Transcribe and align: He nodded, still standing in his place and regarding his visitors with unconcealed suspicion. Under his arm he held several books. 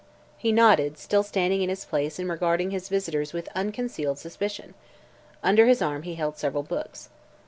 He 0.35 0.51
nodded, 0.51 0.97
still 0.97 1.21
standing 1.21 1.61
in 1.61 1.69
his 1.69 1.85
place 1.85 2.17
and 2.17 2.27
regarding 2.27 2.71
his 2.71 2.89
visitors 2.89 3.33
with 3.33 3.47
unconcealed 3.53 4.17
suspicion. 4.17 4.73
Under 5.43 5.67
his 5.67 5.79
arm 5.79 6.01
he 6.01 6.15
held 6.15 6.39
several 6.39 6.63
books. 6.63 7.09